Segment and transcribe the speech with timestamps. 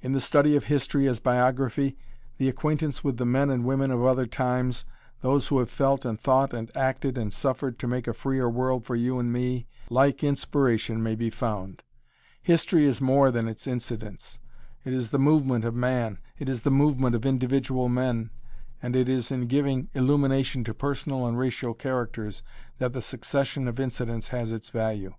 [0.00, 1.98] In the study of history as biography,
[2.38, 4.86] the acquaintance with the men and women of other times,
[5.20, 8.86] those who have felt and thought and acted and suffered to make a freer world
[8.86, 11.82] for you and me, like inspiration may be found.
[12.40, 14.38] History is more than its incidents.
[14.86, 16.16] It is the movement of man.
[16.38, 18.30] It is the movement of individual men,
[18.82, 22.42] and it is in giving illumination to personal and racial characters
[22.78, 25.12] that the succession of incidents has its value.